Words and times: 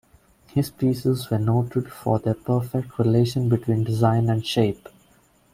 His 0.47 0.71
pieces 0.71 1.29
were 1.29 1.37
noted 1.37 1.91
for 1.91 2.17
their 2.17 2.33
perfect 2.33 2.97
relation 2.97 3.49
between 3.49 3.83
design 3.83 4.29
and 4.31 4.43
shape. 4.43 4.89